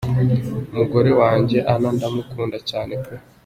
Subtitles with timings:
[0.71, 3.15] Umugore wanjye, Anna ndamukunda cyane pe.